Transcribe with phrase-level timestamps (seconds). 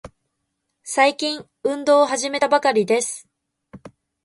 [0.83, 3.29] 最近、運動を始めたばかりです。